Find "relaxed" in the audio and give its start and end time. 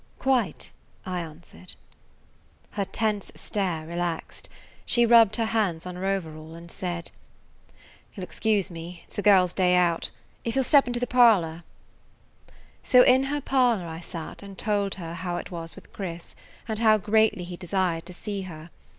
3.85-4.49